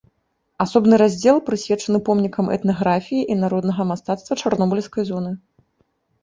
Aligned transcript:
Асобны 0.63 0.95
раздзел 1.01 1.41
прысвечаны 1.49 1.99
помнікам 2.07 2.45
этнаграфіі 2.55 3.21
і 3.35 3.37
народнага 3.43 3.87
мастацтва 3.91 4.39
чарнобыльскай 4.47 5.03
зоны. 5.13 5.31